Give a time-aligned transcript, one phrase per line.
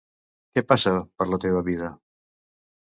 [0.55, 1.95] Què passa per la teva vida?